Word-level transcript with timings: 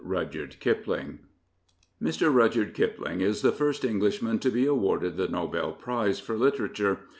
RUDYARD 0.03 0.59
KIPLING 0.59 1.19
Mr. 2.01 2.33
Rudyard 2.33 2.73
Kipling 2.73 3.21
is 3.21 3.43
the 3.43 3.51
first 3.51 3.85
Englishman 3.85 4.39
to 4.39 4.49
be 4.49 4.65
awarded 4.65 5.15
the 5.15 5.27
Nobel 5.27 5.73
Prize 5.73 6.19
for 6.19 6.35
Literature. 6.35 7.01